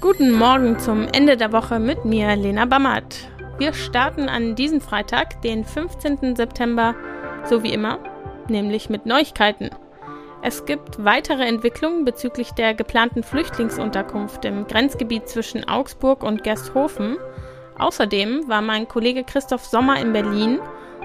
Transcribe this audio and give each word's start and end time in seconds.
Guten 0.00 0.30
Morgen 0.30 0.78
zum 0.78 1.08
Ende 1.08 1.36
der 1.36 1.52
Woche 1.52 1.80
mit 1.80 2.04
mir, 2.04 2.36
Lena 2.36 2.66
Bammert. 2.66 3.28
Wir 3.58 3.72
starten 3.72 4.28
an 4.28 4.54
diesem 4.54 4.80
Freitag, 4.80 5.42
den 5.42 5.64
15. 5.64 6.36
September, 6.36 6.94
so 7.42 7.64
wie 7.64 7.72
immer, 7.72 7.98
nämlich 8.48 8.88
mit 8.88 9.06
Neuigkeiten. 9.06 9.70
Es 10.40 10.64
gibt 10.66 11.04
weitere 11.04 11.42
Entwicklungen 11.42 12.04
bezüglich 12.04 12.52
der 12.52 12.74
geplanten 12.74 13.24
Flüchtlingsunterkunft 13.24 14.44
im 14.44 14.68
Grenzgebiet 14.68 15.28
zwischen 15.28 15.66
Augsburg 15.66 16.22
und 16.22 16.44
Gersthofen. 16.44 17.16
Außerdem 17.80 18.48
war 18.48 18.62
mein 18.62 18.86
Kollege 18.86 19.24
Christoph 19.24 19.64
Sommer 19.64 20.00
in 20.00 20.12
Berlin, 20.12 20.60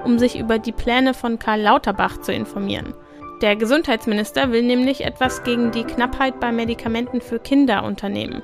um 0.05 0.19
sich 0.19 0.37
über 0.37 0.59
die 0.59 0.71
Pläne 0.71 1.15
von 1.15 1.39
Karl 1.39 1.61
Lauterbach 1.61 2.21
zu 2.21 2.31
informieren. 2.31 2.93
Der 3.41 3.55
Gesundheitsminister 3.55 4.51
will 4.51 4.61
nämlich 4.61 5.03
etwas 5.03 5.41
gegen 5.41 5.71
die 5.71 5.83
Knappheit 5.83 6.39
bei 6.39 6.51
Medikamenten 6.51 7.21
für 7.21 7.39
Kinder 7.39 7.83
unternehmen. 7.83 8.44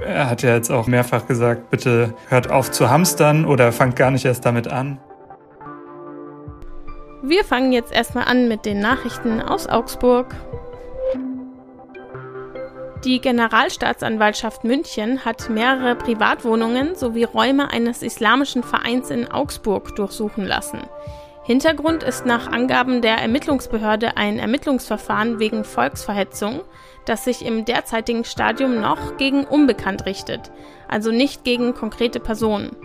Er 0.00 0.30
hat 0.30 0.42
ja 0.42 0.54
jetzt 0.54 0.70
auch 0.70 0.86
mehrfach 0.86 1.26
gesagt, 1.26 1.70
bitte 1.70 2.14
hört 2.28 2.50
auf 2.50 2.70
zu 2.70 2.90
hamstern 2.90 3.44
oder 3.44 3.72
fangt 3.72 3.96
gar 3.96 4.10
nicht 4.10 4.24
erst 4.24 4.44
damit 4.46 4.68
an. 4.68 4.98
Wir 7.22 7.44
fangen 7.44 7.72
jetzt 7.72 7.92
erstmal 7.92 8.24
an 8.24 8.48
mit 8.48 8.66
den 8.66 8.80
Nachrichten 8.80 9.40
aus 9.40 9.68
Augsburg. 9.68 10.34
Die 13.04 13.20
Generalstaatsanwaltschaft 13.20 14.64
München 14.64 15.24
hat 15.24 15.50
mehrere 15.50 15.96
Privatwohnungen 15.96 16.94
sowie 16.94 17.24
Räume 17.24 17.70
eines 17.70 18.02
islamischen 18.02 18.62
Vereins 18.62 19.10
in 19.10 19.28
Augsburg 19.30 19.96
durchsuchen 19.96 20.44
lassen. 20.44 20.80
Hintergrund 21.44 22.04
ist 22.04 22.24
nach 22.24 22.46
Angaben 22.46 23.02
der 23.02 23.16
Ermittlungsbehörde 23.16 24.16
ein 24.16 24.38
Ermittlungsverfahren 24.38 25.40
wegen 25.40 25.64
Volksverhetzung, 25.64 26.60
das 27.04 27.24
sich 27.24 27.44
im 27.44 27.64
derzeitigen 27.64 28.24
Stadium 28.24 28.80
noch 28.80 29.16
gegen 29.16 29.44
Unbekannt 29.44 30.06
richtet, 30.06 30.52
also 30.86 31.10
nicht 31.10 31.42
gegen 31.42 31.74
konkrete 31.74 32.20
Personen. 32.20 32.76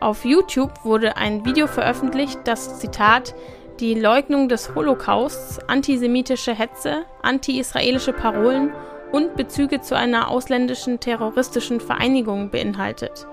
Auf 0.00 0.24
YouTube 0.24 0.84
wurde 0.84 1.16
ein 1.16 1.44
Video 1.44 1.68
veröffentlicht, 1.68 2.40
das 2.44 2.80
Zitat 2.80 3.36
die 3.78 3.94
Leugnung 3.94 4.48
des 4.48 4.74
Holocausts, 4.74 5.60
antisemitische 5.68 6.54
Hetze, 6.54 7.04
anti-israelische 7.22 8.12
Parolen 8.12 8.72
und 9.12 9.36
Bezüge 9.36 9.80
zu 9.80 9.96
einer 9.96 10.28
ausländischen 10.28 10.98
terroristischen 10.98 11.80
Vereinigung 11.80 12.50
beinhaltet. 12.50 13.28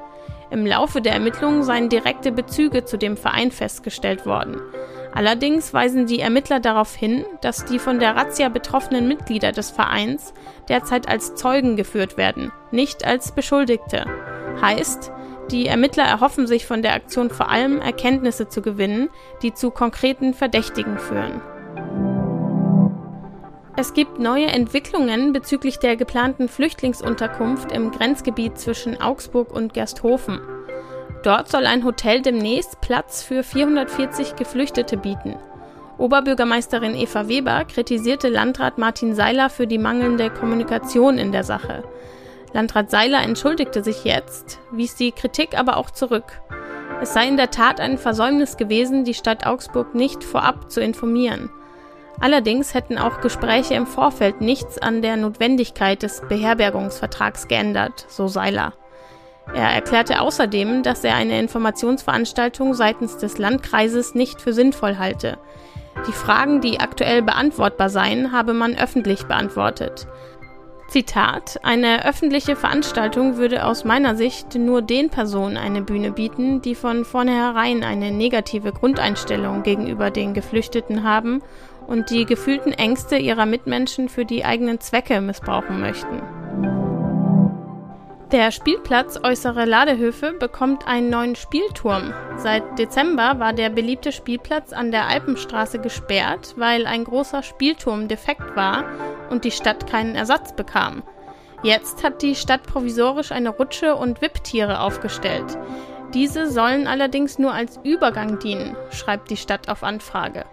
Im 0.51 0.65
Laufe 0.65 1.01
der 1.01 1.13
Ermittlungen 1.13 1.63
seien 1.63 1.89
direkte 1.89 2.31
Bezüge 2.31 2.85
zu 2.85 2.97
dem 2.97 3.17
Verein 3.17 3.51
festgestellt 3.51 4.25
worden. 4.25 4.61
Allerdings 5.13 5.73
weisen 5.73 6.05
die 6.05 6.19
Ermittler 6.19 6.59
darauf 6.59 6.95
hin, 6.95 7.25
dass 7.41 7.65
die 7.65 7.79
von 7.79 7.99
der 7.99 8.15
Razzia 8.15 8.49
betroffenen 8.49 9.07
Mitglieder 9.07 9.51
des 9.51 9.71
Vereins 9.71 10.33
derzeit 10.67 11.07
als 11.09 11.35
Zeugen 11.35 11.75
geführt 11.75 12.17
werden, 12.17 12.51
nicht 12.71 13.05
als 13.05 13.31
Beschuldigte. 13.31 14.05
Heißt, 14.61 15.11
die 15.51 15.65
Ermittler 15.65 16.03
erhoffen 16.03 16.45
sich 16.45 16.67
von 16.67 16.83
der 16.83 16.93
Aktion 16.93 17.31
vor 17.31 17.49
allem 17.49 17.79
Erkenntnisse 17.79 18.49
zu 18.49 18.61
gewinnen, 18.61 19.09
die 19.41 19.53
zu 19.53 19.71
konkreten 19.71 20.35
Verdächtigen 20.35 20.99
führen. 20.99 21.41
Es 23.81 23.93
gibt 23.93 24.19
neue 24.19 24.47
Entwicklungen 24.47 25.31
bezüglich 25.31 25.79
der 25.79 25.95
geplanten 25.95 26.49
Flüchtlingsunterkunft 26.49 27.71
im 27.71 27.91
Grenzgebiet 27.91 28.59
zwischen 28.59 28.99
Augsburg 28.99 29.53
und 29.53 29.73
Gersthofen. 29.73 30.41
Dort 31.23 31.47
soll 31.47 31.65
ein 31.65 31.85
Hotel 31.85 32.21
demnächst 32.21 32.81
Platz 32.81 33.23
für 33.23 33.41
440 33.41 34.35
Geflüchtete 34.35 34.97
bieten. 34.97 35.37
Oberbürgermeisterin 35.97 36.93
Eva 36.93 37.29
Weber 37.29 37.63
kritisierte 37.63 38.27
Landrat 38.27 38.77
Martin 38.77 39.15
Seiler 39.15 39.49
für 39.49 39.65
die 39.65 39.77
mangelnde 39.77 40.29
Kommunikation 40.29 41.17
in 41.17 41.31
der 41.31 41.45
Sache. 41.45 41.85
Landrat 42.51 42.91
Seiler 42.91 43.23
entschuldigte 43.23 43.81
sich 43.81 44.03
jetzt, 44.03 44.59
wies 44.73 44.95
die 44.95 45.13
Kritik 45.13 45.57
aber 45.57 45.77
auch 45.77 45.91
zurück. 45.91 46.41
Es 47.01 47.13
sei 47.13 47.29
in 47.29 47.37
der 47.37 47.49
Tat 47.49 47.79
ein 47.79 47.97
Versäumnis 47.97 48.57
gewesen, 48.57 49.05
die 49.05 49.13
Stadt 49.13 49.45
Augsburg 49.45 49.95
nicht 49.95 50.25
vorab 50.25 50.69
zu 50.69 50.81
informieren. 50.81 51.49
Allerdings 52.19 52.73
hätten 52.73 52.97
auch 52.97 53.21
Gespräche 53.21 53.75
im 53.75 53.87
Vorfeld 53.87 54.41
nichts 54.41 54.77
an 54.77 55.01
der 55.01 55.15
Notwendigkeit 55.15 56.03
des 56.03 56.21
Beherbergungsvertrags 56.27 57.47
geändert, 57.47 58.05
so 58.09 58.27
Seiler. 58.27 58.73
Er 59.53 59.69
erklärte 59.69 60.21
außerdem, 60.21 60.83
dass 60.83 61.03
er 61.03 61.15
eine 61.15 61.39
Informationsveranstaltung 61.39 62.73
seitens 62.73 63.17
des 63.17 63.37
Landkreises 63.37 64.13
nicht 64.13 64.41
für 64.41 64.53
sinnvoll 64.53 64.97
halte. 64.97 65.37
Die 66.07 66.11
Fragen, 66.11 66.61
die 66.61 66.79
aktuell 66.79 67.21
beantwortbar 67.21 67.89
seien, 67.89 68.31
habe 68.31 68.53
man 68.53 68.77
öffentlich 68.77 69.25
beantwortet. 69.25 70.07
Zitat, 70.89 71.59
eine 71.61 72.05
öffentliche 72.05 72.55
Veranstaltung 72.55 73.37
würde 73.37 73.65
aus 73.65 73.85
meiner 73.85 74.15
Sicht 74.15 74.55
nur 74.55 74.81
den 74.81 75.09
Personen 75.09 75.55
eine 75.55 75.81
Bühne 75.81 76.11
bieten, 76.11 76.61
die 76.61 76.73
von 76.73 77.05
vornherein 77.05 77.83
eine 77.83 78.11
negative 78.11 78.71
Grundeinstellung 78.71 79.61
gegenüber 79.61 80.09
den 80.09 80.33
Geflüchteten 80.33 81.03
haben 81.03 81.43
und 81.89 82.11
die 82.11 82.25
gefühlten 82.25 82.71
Ängste 82.71 83.17
ihrer 83.17 83.47
Mitmenschen 83.47 84.09
für 84.09 84.23
die 84.23 84.45
eigenen 84.45 84.79
Zwecke 84.79 85.19
missbrauchen 85.21 85.81
möchten. 85.81 86.21
Der 88.31 88.51
Spielplatz 88.51 89.19
Äußere 89.23 89.65
Ladehöfe 89.65 90.33
bekommt 90.33 90.87
einen 90.87 91.09
neuen 91.09 91.35
Spielturm. 91.35 92.13
Seit 92.37 92.77
Dezember 92.77 93.39
war 93.39 93.53
der 93.53 93.71
beliebte 93.71 94.11
Spielplatz 94.11 94.71
an 94.71 94.91
der 94.91 95.07
Alpenstraße 95.07 95.79
gesperrt, 95.79 96.53
weil 96.55 96.85
ein 96.85 97.05
großer 97.05 97.41
Spielturm 97.41 98.07
defekt 98.07 98.55
war 98.55 98.83
und 99.31 99.45
die 99.45 99.51
Stadt 99.51 99.87
keinen 99.87 100.13
Ersatz 100.13 100.53
bekam. 100.55 101.01
Jetzt 101.63 102.03
hat 102.03 102.21
die 102.21 102.35
Stadt 102.35 102.61
provisorisch 102.61 103.31
eine 103.31 103.49
Rutsche 103.49 103.95
und 103.95 104.21
Wipptiere 104.21 104.81
aufgestellt. 104.81 105.57
Diese 106.13 106.51
sollen 106.51 106.85
allerdings 106.85 107.39
nur 107.39 107.53
als 107.53 107.79
Übergang 107.83 108.37
dienen, 108.37 108.75
schreibt 108.91 109.31
die 109.31 109.37
Stadt 109.37 109.69
auf 109.69 109.83
Anfrage. 109.83 110.45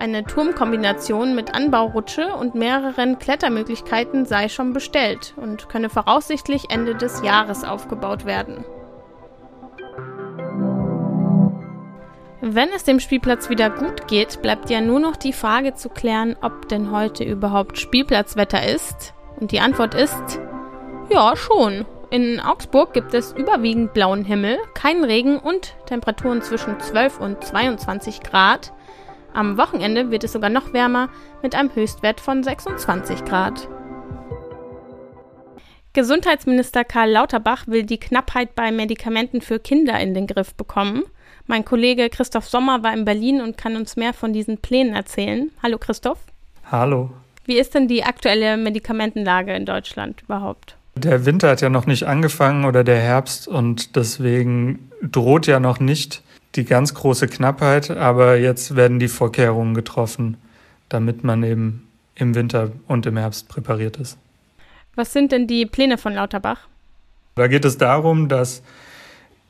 Eine 0.00 0.22
Turmkombination 0.22 1.34
mit 1.34 1.56
Anbaurutsche 1.56 2.32
und 2.34 2.54
mehreren 2.54 3.18
Klettermöglichkeiten 3.18 4.26
sei 4.26 4.48
schon 4.48 4.72
bestellt 4.72 5.34
und 5.36 5.68
könne 5.68 5.90
voraussichtlich 5.90 6.70
Ende 6.70 6.94
des 6.94 7.22
Jahres 7.22 7.64
aufgebaut 7.64 8.24
werden. 8.24 8.64
Wenn 12.40 12.68
es 12.68 12.84
dem 12.84 13.00
Spielplatz 13.00 13.50
wieder 13.50 13.70
gut 13.70 14.06
geht, 14.06 14.40
bleibt 14.40 14.70
ja 14.70 14.80
nur 14.80 15.00
noch 15.00 15.16
die 15.16 15.32
Frage 15.32 15.74
zu 15.74 15.88
klären, 15.88 16.36
ob 16.40 16.68
denn 16.68 16.92
heute 16.92 17.24
überhaupt 17.24 17.76
Spielplatzwetter 17.76 18.64
ist. 18.72 19.14
Und 19.40 19.50
die 19.50 19.58
Antwort 19.58 19.94
ist, 19.94 20.40
ja, 21.10 21.34
schon. 21.34 21.84
In 22.10 22.40
Augsburg 22.40 22.92
gibt 22.92 23.14
es 23.14 23.32
überwiegend 23.32 23.92
blauen 23.94 24.24
Himmel, 24.24 24.58
keinen 24.74 25.04
Regen 25.04 25.38
und 25.38 25.74
Temperaturen 25.86 26.40
zwischen 26.40 26.78
12 26.78 27.18
und 27.18 27.42
22 27.42 28.20
Grad. 28.20 28.72
Am 29.34 29.56
Wochenende 29.56 30.10
wird 30.10 30.24
es 30.24 30.32
sogar 30.32 30.50
noch 30.50 30.72
wärmer 30.72 31.08
mit 31.42 31.54
einem 31.54 31.74
Höchstwert 31.74 32.20
von 32.20 32.42
26 32.42 33.24
Grad. 33.24 33.68
Gesundheitsminister 35.92 36.84
Karl 36.84 37.10
Lauterbach 37.10 37.66
will 37.66 37.82
die 37.82 37.98
Knappheit 37.98 38.54
bei 38.54 38.70
Medikamenten 38.70 39.40
für 39.40 39.58
Kinder 39.58 39.98
in 39.98 40.14
den 40.14 40.26
Griff 40.26 40.54
bekommen. 40.54 41.02
Mein 41.46 41.64
Kollege 41.64 42.08
Christoph 42.10 42.48
Sommer 42.48 42.82
war 42.82 42.92
in 42.92 43.04
Berlin 43.04 43.40
und 43.40 43.56
kann 43.56 43.74
uns 43.74 43.96
mehr 43.96 44.12
von 44.12 44.32
diesen 44.32 44.58
Plänen 44.58 44.94
erzählen. 44.94 45.50
Hallo 45.62 45.78
Christoph. 45.78 46.18
Hallo. 46.70 47.10
Wie 47.46 47.58
ist 47.58 47.74
denn 47.74 47.88
die 47.88 48.04
aktuelle 48.04 48.56
Medikamentenlage 48.58 49.54
in 49.54 49.64
Deutschland 49.64 50.22
überhaupt? 50.22 50.76
Der 50.94 51.24
Winter 51.24 51.50
hat 51.50 51.60
ja 51.60 51.70
noch 51.70 51.86
nicht 51.86 52.04
angefangen 52.04 52.64
oder 52.64 52.84
der 52.84 52.98
Herbst 52.98 53.48
und 53.48 53.96
deswegen 53.96 54.90
droht 55.00 55.46
ja 55.46 55.58
noch 55.58 55.80
nicht 55.80 56.22
die 56.58 56.64
ganz 56.64 56.92
große 56.92 57.28
Knappheit, 57.28 57.90
aber 57.90 58.36
jetzt 58.36 58.76
werden 58.76 58.98
die 58.98 59.08
Vorkehrungen 59.08 59.74
getroffen, 59.74 60.36
damit 60.88 61.24
man 61.24 61.42
eben 61.44 61.88
im 62.16 62.34
Winter 62.34 62.72
und 62.88 63.06
im 63.06 63.16
Herbst 63.16 63.48
präpariert 63.48 63.96
ist. 63.96 64.18
Was 64.96 65.12
sind 65.12 65.30
denn 65.30 65.46
die 65.46 65.64
Pläne 65.64 65.96
von 65.96 66.12
Lauterbach? 66.12 66.66
Da 67.36 67.46
geht 67.46 67.64
es 67.64 67.78
darum, 67.78 68.28
dass 68.28 68.62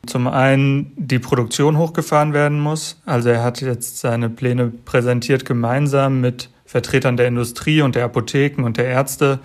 zum 0.06 0.26
einen 0.26 0.92
die 0.96 1.18
Produktion 1.18 1.78
hochgefahren 1.78 2.34
werden 2.34 2.60
muss. 2.60 3.00
Also 3.06 3.30
er 3.30 3.42
hat 3.42 3.62
jetzt 3.62 3.98
seine 3.98 4.28
Pläne 4.28 4.68
präsentiert 4.68 5.46
gemeinsam 5.46 6.20
mit 6.20 6.50
Vertretern 6.66 7.16
der 7.16 7.28
Industrie 7.28 7.80
und 7.80 7.94
der 7.94 8.04
Apotheken 8.04 8.64
und 8.64 8.76
der 8.76 8.84
Ärzte. 8.84 9.38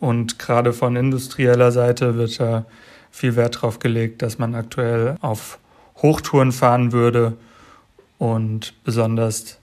Und 0.00 0.40
gerade 0.40 0.72
von 0.72 0.96
industrieller 0.96 1.70
Seite 1.70 2.16
wird 2.16 2.40
da 2.40 2.66
viel 3.12 3.36
Wert 3.36 3.56
darauf 3.56 3.78
gelegt, 3.78 4.22
dass 4.22 4.38
man 4.38 4.56
aktuell 4.56 5.16
auf 5.20 5.58
Hochtouren 6.02 6.52
fahren 6.52 6.92
würde 6.92 7.36
und 8.18 8.74
besonders 8.84 9.58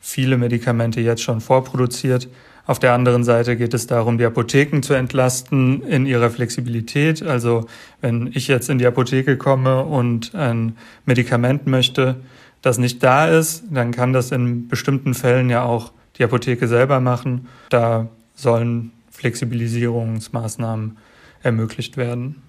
viele 0.00 0.36
Medikamente 0.36 1.00
jetzt 1.00 1.22
schon 1.22 1.40
vorproduziert. 1.40 2.28
Auf 2.66 2.80
der 2.80 2.94
anderen 2.94 3.22
Seite 3.22 3.56
geht 3.56 3.74
es 3.74 3.86
darum, 3.86 4.18
die 4.18 4.24
Apotheken 4.24 4.82
zu 4.82 4.94
entlasten 4.94 5.82
in 5.82 6.04
ihrer 6.04 6.30
Flexibilität. 6.30 7.22
Also 7.22 7.66
wenn 8.00 8.30
ich 8.34 8.48
jetzt 8.48 8.68
in 8.68 8.78
die 8.78 8.86
Apotheke 8.86 9.36
komme 9.36 9.84
und 9.84 10.34
ein 10.34 10.76
Medikament 11.04 11.66
möchte, 11.66 12.16
das 12.62 12.78
nicht 12.78 13.02
da 13.04 13.28
ist, 13.28 13.64
dann 13.70 13.92
kann 13.92 14.12
das 14.12 14.32
in 14.32 14.66
bestimmten 14.66 15.14
Fällen 15.14 15.48
ja 15.48 15.62
auch 15.62 15.92
die 16.18 16.24
Apotheke 16.24 16.66
selber 16.66 16.98
machen. 16.98 17.46
Da 17.68 18.08
sollen 18.34 18.90
Flexibilisierungsmaßnahmen 19.10 20.96
ermöglicht 21.42 21.96
werden. 21.96 22.42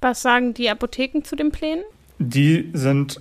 Was 0.00 0.22
sagen 0.22 0.54
die 0.54 0.68
Apotheken 0.68 1.22
zu 1.22 1.36
den 1.36 1.52
Plänen? 1.52 1.84
Die 2.18 2.70
sind 2.72 3.20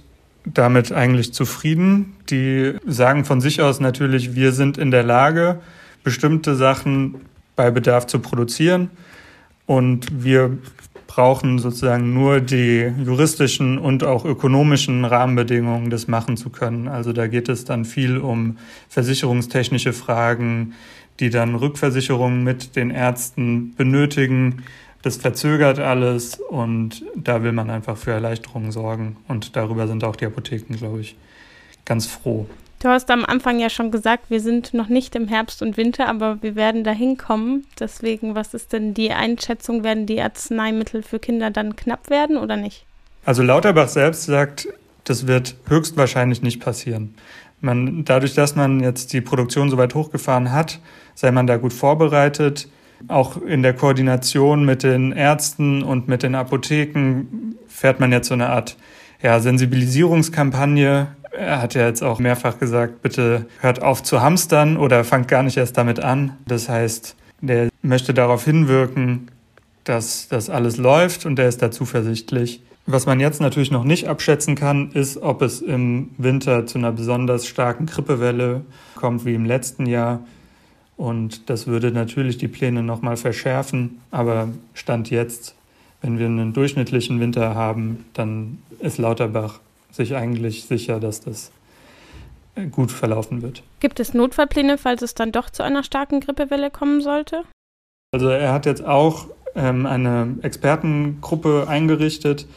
damit 0.54 0.92
eigentlich 0.92 1.34
zufrieden. 1.34 2.16
Die 2.30 2.74
sagen 2.86 3.26
von 3.26 3.42
sich 3.42 3.62
aus 3.62 3.80
natürlich, 3.80 4.36
wir 4.36 4.52
sind 4.52 4.78
in 4.78 4.92
der 4.92 5.04
Lage, 5.04 5.60
bestimmte 6.04 6.56
Sachen 6.56 7.16
bei 7.56 7.72
Bedarf 7.72 8.08
zu 8.08 8.20
produzieren. 8.20 8.90
Und 9.66 10.24
wir 10.24 10.58
brauchen 11.08 11.58
sozusagen 11.58 12.14
nur 12.14 12.40
die 12.40 12.94
juristischen 13.04 13.80
und 13.80 14.04
auch 14.04 14.24
ökonomischen 14.24 15.04
Rahmenbedingungen, 15.04 15.90
das 15.90 16.08
machen 16.08 16.38
zu 16.38 16.50
können. 16.50 16.88
Also 16.88 17.12
da 17.12 17.28
geht 17.28 17.50
es 17.50 17.66
dann 17.66 17.86
viel 17.86 18.18
um 18.18 18.58
versicherungstechnische 18.90 19.94
Fragen, 19.94 20.74
die 21.20 21.30
dann 21.30 21.56
Rückversicherungen 21.56 22.44
mit 22.44 22.76
den 22.76 22.92
Ärzten 22.92 23.74
benötigen. 23.76 24.64
Das 25.08 25.16
verzögert 25.16 25.80
alles 25.80 26.38
und 26.50 27.06
da 27.16 27.42
will 27.42 27.54
man 27.54 27.70
einfach 27.70 27.96
für 27.96 28.12
Erleichterungen 28.12 28.74
sorgen. 28.74 29.16
Und 29.30 29.56
darüber 29.56 29.88
sind 29.88 30.04
auch 30.04 30.18
die 30.18 30.26
Apotheken, 30.26 30.76
glaube 30.76 31.00
ich, 31.00 31.16
ganz 31.86 32.08
froh. 32.08 32.46
Du 32.80 32.90
hast 32.90 33.10
am 33.10 33.24
Anfang 33.24 33.58
ja 33.58 33.70
schon 33.70 33.90
gesagt, 33.90 34.30
wir 34.30 34.42
sind 34.42 34.74
noch 34.74 34.90
nicht 34.90 35.16
im 35.16 35.30
Herbst 35.30 35.62
und 35.62 35.78
Winter, 35.78 36.10
aber 36.10 36.40
wir 36.42 36.58
werden 36.58 36.84
da 36.84 36.92
hinkommen. 36.92 37.66
Deswegen, 37.80 38.36
was 38.36 38.54
ist 38.54 38.74
denn 38.74 38.94
die 38.94 39.12
Einschätzung? 39.12 39.86
Werden 39.86 40.08
die 40.08 40.22
Arzneimittel 40.22 41.04
für 41.04 41.20
Kinder 41.20 41.52
dann 41.52 41.78
knapp 41.78 42.10
werden 42.10 42.36
oder 42.36 42.58
nicht? 42.58 42.86
Also 43.24 43.44
Lauterbach 43.44 43.88
selbst 43.88 44.26
sagt, 44.26 44.68
das 45.06 45.26
wird 45.26 45.56
höchstwahrscheinlich 45.70 46.42
nicht 46.42 46.60
passieren. 46.60 47.16
Man, 47.62 48.04
dadurch, 48.04 48.34
dass 48.34 48.58
man 48.58 48.82
jetzt 48.82 49.14
die 49.14 49.22
Produktion 49.22 49.70
so 49.70 49.78
weit 49.78 49.96
hochgefahren 49.96 50.52
hat, 50.52 50.82
sei 51.16 51.32
man 51.32 51.48
da 51.48 51.56
gut 51.56 51.72
vorbereitet. 51.72 52.68
Auch 53.08 53.42
in 53.42 53.64
der 53.64 53.74
Koordination 53.74 54.66
mit 54.66 54.84
den 54.84 55.12
Ärzten 55.12 55.84
und 55.84 56.08
mit 56.08 56.24
den 56.24 56.36
Apotheken 56.36 57.56
fährt 57.68 58.00
man 58.00 58.12
jetzt 58.12 58.28
so 58.28 58.34
eine 58.34 58.50
Art 58.50 58.78
ja, 59.22 59.40
Sensibilisierungskampagne 59.40 61.08
er 61.38 61.62
hat 61.62 61.76
ja 61.76 61.86
jetzt 61.86 62.04
auch 62.04 62.20
mehrfach 62.20 62.60
gesagt, 62.60 63.02
bitte 63.02 63.46
hört 63.60 63.82
auf 63.82 64.04
zu 64.04 64.22
hamstern 64.22 64.78
oder 64.78 65.04
fangt 65.04 65.28
gar 65.28 65.44
nicht 65.44 65.58
erst 65.58 65.78
damit 65.78 66.00
an. 66.00 66.34
Das 66.48 66.68
heißt, 66.68 67.16
der 67.42 67.70
möchte 67.82 68.14
darauf 68.14 68.44
hinwirken, 68.44 69.30
dass 69.84 70.28
das 70.28 70.50
alles 70.50 70.78
läuft 70.78 71.26
und 71.26 71.40
er 71.40 71.48
ist 71.48 71.62
da 71.62 71.72
zuversichtlich. 71.72 72.62
Was 72.86 73.06
man 73.06 73.20
jetzt 73.20 73.42
natürlich 73.42 73.72
noch 73.72 73.84
nicht 73.84 74.08
abschätzen 74.08 74.56
kann, 74.56 74.92
ist, 74.92 75.18
ob 75.18 75.42
es 75.42 75.62
im 75.62 76.12
Winter 76.18 76.66
zu 76.66 76.78
einer 76.78 76.92
besonders 76.92 77.46
starken 77.46 77.86
Grippewelle 77.86 78.62
kommt 78.96 79.26
wie 79.26 79.36
im 79.36 79.46
letzten 79.46 79.86
Jahr. 79.86 80.22
Und 80.98 81.50
das 81.50 81.68
würde 81.68 81.92
natürlich 81.92 82.38
die 82.40 82.48
Pläne 82.48 82.82
nochmal 82.82 83.18
verschärfen. 83.18 84.02
Aber 84.10 84.50
Stand 84.74 85.12
jetzt, 85.12 85.56
wenn 86.02 86.18
wir 86.18 86.26
einen 86.26 86.54
durchschnittlichen 86.54 87.20
Winter 87.20 87.54
haben, 87.54 88.06
dann 88.14 88.58
ist 88.80 88.98
Lauterbach 88.98 89.60
sich 89.92 90.16
eigentlich 90.16 90.66
sicher, 90.66 91.00
dass 91.00 91.22
das 91.22 91.52
äh, 92.56 92.66
gut 92.68 92.92
verlaufen 92.92 93.44
wird. 93.44 93.64
Gibt 93.80 94.00
es 94.00 94.14
Notfallpläne, 94.14 94.78
falls 94.78 95.02
es 95.04 95.14
dann 95.14 95.32
doch 95.32 95.50
zu 95.50 95.64
einer 95.64 95.84
starken 95.84 96.20
Grippewelle 96.20 96.72
kommen 96.72 97.02
sollte? 97.02 97.44
Also 98.12 98.30
er 98.30 98.52
hat 98.54 98.66
jetzt 98.66 98.84
auch 98.84 99.28
ähm, 99.56 99.86
eine 99.86 100.38
Expertengruppe 100.42 101.66
eingerichtet, 101.68 102.48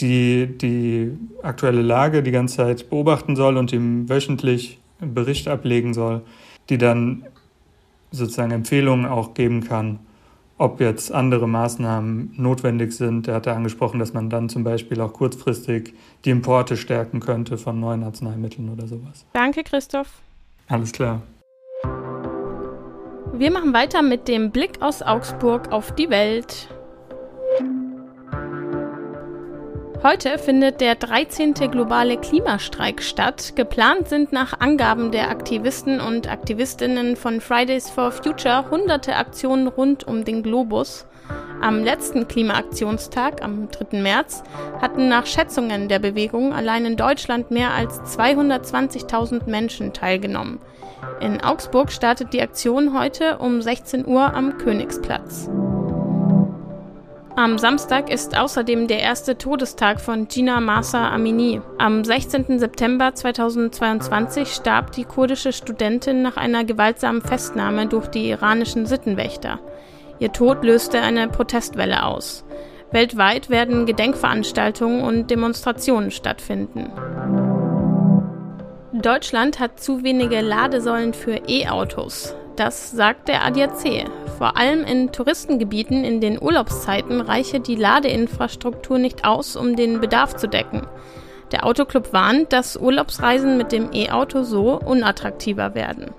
die 0.00 0.46
die 0.46 1.16
aktuelle 1.42 1.82
Lage 1.82 2.22
die 2.22 2.30
ganze 2.30 2.56
Zeit 2.56 2.90
beobachten 2.90 3.34
soll 3.34 3.56
und 3.56 3.72
ihm 3.72 4.08
wöchentlich 4.08 4.78
Bericht 5.00 5.48
ablegen 5.48 5.94
soll, 5.94 6.22
die 6.68 6.78
dann 6.78 7.24
sozusagen 8.10 8.50
Empfehlungen 8.50 9.06
auch 9.06 9.34
geben 9.34 9.64
kann, 9.64 10.00
ob 10.56 10.80
jetzt 10.80 11.12
andere 11.12 11.48
Maßnahmen 11.48 12.34
notwendig 12.36 12.92
sind. 12.92 13.28
Er 13.28 13.36
hatte 13.36 13.52
angesprochen, 13.52 14.00
dass 14.00 14.12
man 14.12 14.28
dann 14.28 14.48
zum 14.48 14.64
Beispiel 14.64 15.00
auch 15.00 15.12
kurzfristig 15.12 15.94
die 16.24 16.30
Importe 16.30 16.76
stärken 16.76 17.20
könnte 17.20 17.58
von 17.58 17.78
neuen 17.78 18.02
Arzneimitteln 18.02 18.68
oder 18.68 18.86
sowas. 18.86 19.24
Danke, 19.32 19.62
Christoph. 19.62 20.20
Alles 20.66 20.92
klar. 20.92 21.22
Wir 23.32 23.52
machen 23.52 23.72
weiter 23.72 24.02
mit 24.02 24.26
dem 24.26 24.50
Blick 24.50 24.82
aus 24.82 25.00
Augsburg 25.00 25.70
auf 25.70 25.94
die 25.94 26.10
Welt. 26.10 26.68
Heute 30.04 30.38
findet 30.38 30.80
der 30.80 30.94
13. 30.94 31.54
globale 31.54 32.18
Klimastreik 32.18 33.02
statt. 33.02 33.54
Geplant 33.56 34.08
sind 34.08 34.30
nach 34.30 34.60
Angaben 34.60 35.10
der 35.10 35.28
Aktivisten 35.28 36.00
und 36.00 36.30
Aktivistinnen 36.30 37.16
von 37.16 37.40
Fridays 37.40 37.90
for 37.90 38.12
Future 38.12 38.70
hunderte 38.70 39.16
Aktionen 39.16 39.66
rund 39.66 40.06
um 40.06 40.24
den 40.24 40.44
Globus. 40.44 41.04
Am 41.60 41.82
letzten 41.82 42.28
Klimaaktionstag, 42.28 43.42
am 43.42 43.68
3. 43.70 44.00
März, 44.00 44.44
hatten 44.80 45.08
nach 45.08 45.26
Schätzungen 45.26 45.88
der 45.88 45.98
Bewegung 45.98 46.52
allein 46.52 46.86
in 46.86 46.96
Deutschland 46.96 47.50
mehr 47.50 47.74
als 47.74 48.00
220.000 48.16 49.50
Menschen 49.50 49.92
teilgenommen. 49.92 50.60
In 51.20 51.40
Augsburg 51.40 51.90
startet 51.90 52.32
die 52.32 52.42
Aktion 52.42 52.96
heute 52.96 53.38
um 53.38 53.60
16 53.60 54.06
Uhr 54.06 54.32
am 54.32 54.58
Königsplatz. 54.58 55.50
Am 57.38 57.56
Samstag 57.56 58.10
ist 58.10 58.36
außerdem 58.36 58.88
der 58.88 58.98
erste 58.98 59.38
Todestag 59.38 60.00
von 60.00 60.26
Gina 60.26 60.58
Masa 60.58 61.08
Amini. 61.08 61.60
Am 61.78 62.02
16. 62.02 62.58
September 62.58 63.14
2022 63.14 64.52
starb 64.52 64.90
die 64.90 65.04
kurdische 65.04 65.52
Studentin 65.52 66.20
nach 66.20 66.36
einer 66.36 66.64
gewaltsamen 66.64 67.22
Festnahme 67.22 67.86
durch 67.86 68.08
die 68.08 68.28
iranischen 68.28 68.86
Sittenwächter. 68.86 69.60
Ihr 70.18 70.32
Tod 70.32 70.64
löste 70.64 71.00
eine 71.00 71.28
Protestwelle 71.28 72.02
aus. 72.02 72.44
Weltweit 72.90 73.50
werden 73.50 73.86
Gedenkveranstaltungen 73.86 75.02
und 75.02 75.30
Demonstrationen 75.30 76.10
stattfinden. 76.10 76.90
Deutschland 79.02 79.60
hat 79.60 79.80
zu 79.80 80.02
wenige 80.02 80.40
Ladesäulen 80.40 81.14
für 81.14 81.42
E-Autos. 81.48 82.34
Das 82.56 82.90
sagt 82.90 83.28
der 83.28 83.44
ADAC. 83.44 84.06
Vor 84.38 84.56
allem 84.56 84.82
in 84.84 85.12
Touristengebieten 85.12 86.04
in 86.04 86.20
den 86.20 86.40
Urlaubszeiten 86.40 87.20
reiche 87.20 87.60
die 87.60 87.76
Ladeinfrastruktur 87.76 88.98
nicht 88.98 89.24
aus, 89.24 89.56
um 89.56 89.76
den 89.76 90.00
Bedarf 90.00 90.36
zu 90.36 90.48
decken. 90.48 90.86
Der 91.52 91.64
Autoclub 91.64 92.12
warnt, 92.12 92.52
dass 92.52 92.76
Urlaubsreisen 92.76 93.56
mit 93.56 93.72
dem 93.72 93.90
E-Auto 93.92 94.42
so 94.42 94.78
unattraktiver 94.78 95.74
werden. 95.74 96.12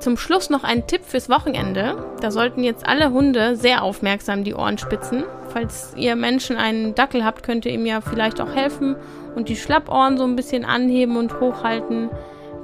Zum 0.00 0.16
Schluss 0.16 0.48
noch 0.48 0.64
ein 0.64 0.86
Tipp 0.86 1.04
fürs 1.04 1.28
Wochenende. 1.28 1.96
Da 2.20 2.30
sollten 2.30 2.62
jetzt 2.62 2.86
alle 2.86 3.10
Hunde 3.10 3.56
sehr 3.56 3.82
aufmerksam 3.82 4.44
die 4.44 4.54
Ohren 4.54 4.78
spitzen. 4.78 5.24
Falls 5.48 5.92
ihr 5.96 6.14
Menschen 6.14 6.56
einen 6.56 6.94
Dackel 6.94 7.24
habt, 7.24 7.42
könnt 7.42 7.66
ihr 7.66 7.72
ihm 7.72 7.86
ja 7.86 8.00
vielleicht 8.00 8.40
auch 8.40 8.54
helfen 8.54 8.96
und 9.34 9.48
die 9.48 9.56
Schlappohren 9.56 10.16
so 10.16 10.24
ein 10.24 10.36
bisschen 10.36 10.64
anheben 10.64 11.16
und 11.16 11.40
hochhalten 11.40 12.10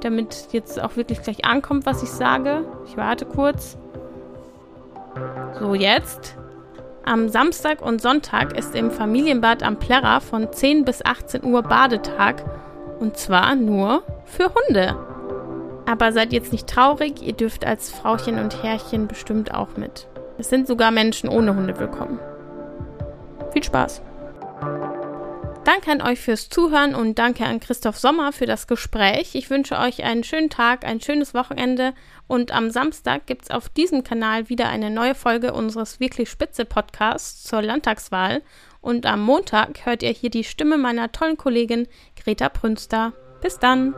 damit 0.05 0.49
jetzt 0.51 0.81
auch 0.81 0.95
wirklich 0.95 1.21
gleich 1.21 1.45
ankommt, 1.45 1.85
was 1.85 2.03
ich 2.03 2.09
sage. 2.09 2.63
Ich 2.85 2.95
warte 2.95 3.25
kurz. 3.25 3.77
So, 5.59 5.73
jetzt. 5.73 6.37
Am 7.03 7.29
Samstag 7.29 7.81
und 7.81 8.01
Sonntag 8.01 8.57
ist 8.57 8.75
im 8.75 8.91
Familienbad 8.91 9.63
am 9.63 9.77
Plärrer 9.77 10.21
von 10.21 10.51
10 10.51 10.85
bis 10.85 11.03
18 11.03 11.43
Uhr 11.43 11.63
Badetag. 11.63 12.43
Und 12.99 13.17
zwar 13.17 13.55
nur 13.55 14.03
für 14.25 14.51
Hunde. 14.53 14.95
Aber 15.85 16.11
seid 16.11 16.33
jetzt 16.33 16.51
nicht 16.51 16.67
traurig, 16.67 17.21
ihr 17.21 17.33
dürft 17.33 17.65
als 17.65 17.91
Frauchen 17.91 18.39
und 18.39 18.63
Herrchen 18.63 19.07
bestimmt 19.07 19.53
auch 19.53 19.77
mit. 19.77 20.07
Es 20.37 20.49
sind 20.49 20.67
sogar 20.67 20.91
Menschen 20.91 21.29
ohne 21.29 21.55
Hunde 21.55 21.77
willkommen. 21.79 22.19
Viel 23.53 23.63
Spaß! 23.63 24.01
Danke 25.65 25.91
an 25.91 26.01
euch 26.03 26.19
fürs 26.19 26.49
Zuhören 26.49 26.93
und 26.93 27.17
danke 27.17 27.43
an 27.43 27.59
Christoph 27.59 27.97
Sommer 27.97 28.31
für 28.31 28.45
das 28.45 28.67
Gespräch. 28.67 29.33
Ich 29.33 29.49
wünsche 29.49 29.79
euch 29.79 30.03
einen 30.03 30.23
schönen 30.23 30.51
Tag, 30.51 30.85
ein 30.85 31.01
schönes 31.01 31.33
Wochenende 31.33 31.93
und 32.27 32.51
am 32.51 32.69
Samstag 32.69 33.25
gibt 33.25 33.45
es 33.45 33.51
auf 33.51 33.69
diesem 33.69 34.03
Kanal 34.03 34.47
wieder 34.47 34.69
eine 34.69 34.91
neue 34.91 35.15
Folge 35.15 35.53
unseres 35.53 35.99
Wirklich 35.99 36.29
Spitze 36.29 36.65
Podcasts 36.65 37.43
zur 37.43 37.63
Landtagswahl 37.63 38.43
und 38.79 39.07
am 39.07 39.21
Montag 39.21 39.87
hört 39.87 40.03
ihr 40.03 40.11
hier 40.11 40.29
die 40.29 40.43
Stimme 40.43 40.77
meiner 40.77 41.11
tollen 41.11 41.37
Kollegin 41.37 41.87
Greta 42.15 42.49
Prünster. 42.49 43.13
Bis 43.41 43.59
dann! 43.59 43.93